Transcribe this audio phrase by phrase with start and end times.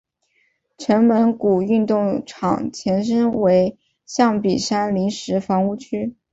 [0.79, 6.15] 城门谷运动场前身为象鼻山临时房屋区。